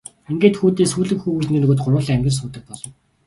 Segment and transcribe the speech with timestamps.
[0.31, 2.91] Ингээд хүүдээ Сүүлэн хүү гэж нэр өгөөд гурвуулаа амьдран суудаг болов.